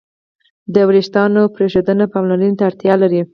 د 0.73 0.75
وېښتیانو 0.87 1.41
پرېښودنه 1.55 2.05
پاملرنې 2.13 2.55
ته 2.57 2.63
اړتیا 2.69 2.93
لري. 3.01 3.21